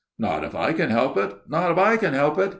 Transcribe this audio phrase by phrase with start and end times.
[0.17, 1.31] "Not if I can help it!
[1.47, 2.49] not if I can help it!"